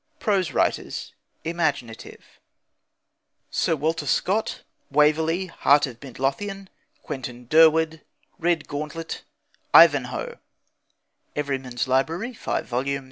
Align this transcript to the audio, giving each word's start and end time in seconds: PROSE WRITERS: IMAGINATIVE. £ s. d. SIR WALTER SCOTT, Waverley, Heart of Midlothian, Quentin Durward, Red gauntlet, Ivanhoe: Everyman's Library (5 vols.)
PROSE 0.19 0.51
WRITERS: 0.51 1.13
IMAGINATIVE. 1.45 2.17
£ 2.21 2.21
s. 2.23 2.25
d. 2.25 2.37
SIR 3.51 3.75
WALTER 3.75 4.07
SCOTT, 4.07 4.63
Waverley, 4.89 5.45
Heart 5.45 5.85
of 5.85 6.01
Midlothian, 6.01 6.69
Quentin 7.03 7.45
Durward, 7.45 8.01
Red 8.39 8.67
gauntlet, 8.67 9.21
Ivanhoe: 9.75 10.39
Everyman's 11.35 11.87
Library 11.87 12.33
(5 12.33 12.65
vols.) 12.65 12.99